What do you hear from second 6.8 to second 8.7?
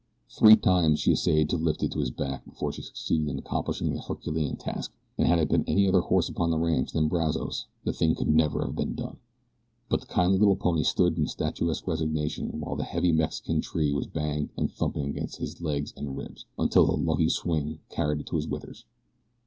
than Brazos the thing could never